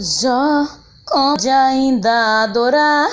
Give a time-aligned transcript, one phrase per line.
[0.00, 0.64] Jó,
[1.10, 3.10] pode ainda adorar,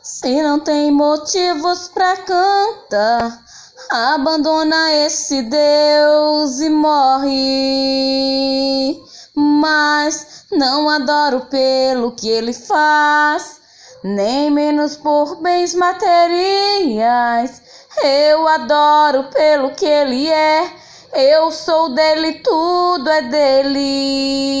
[0.00, 3.42] se não tem motivos pra cantar.
[3.90, 7.36] Abandona esse Deus e morre.
[9.34, 13.60] Mas não adoro pelo que ele faz,
[14.04, 17.60] nem menos por bens materiais.
[18.04, 20.72] Eu adoro pelo que ele é.
[21.12, 24.60] Eu sou dele, tudo é dele.